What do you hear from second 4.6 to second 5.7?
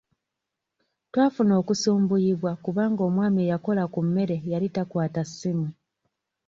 takwata ssimu.